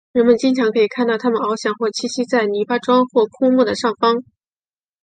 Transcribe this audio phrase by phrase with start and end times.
[0.13, 4.23] 人们经常可以看到它们翱翔或栖息在篱笆桩或枯木的上方。